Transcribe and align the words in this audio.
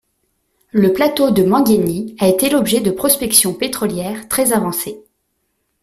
Le 0.71 0.93
plateau 0.93 1.29
de 1.29 1.43
Manguéni 1.43 2.15
a 2.17 2.27
été 2.27 2.49
l'objet 2.49 2.79
de 2.79 2.89
prospections 2.89 3.53
pétrolières 3.53 4.27
très 4.27 4.51
avancées. 4.51 4.99